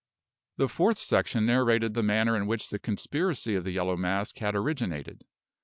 [0.57, 4.55] The fourth section narrated the manner in which the conspiracy of the Yellow Mask had
[4.55, 5.25] originated.